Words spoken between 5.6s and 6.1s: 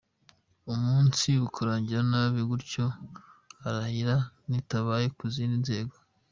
nzego.